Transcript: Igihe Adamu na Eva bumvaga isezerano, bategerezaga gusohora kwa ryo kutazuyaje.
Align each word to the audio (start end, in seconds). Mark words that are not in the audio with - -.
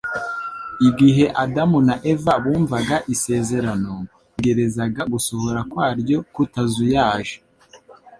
Igihe 0.87 1.23
Adamu 1.43 1.77
na 1.87 1.95
Eva 2.11 2.33
bumvaga 2.43 2.95
isezerano, 3.13 3.93
bategerezaga 4.05 5.01
gusohora 5.13 5.59
kwa 5.71 5.87
ryo 5.99 6.17
kutazuyaje. 6.33 7.35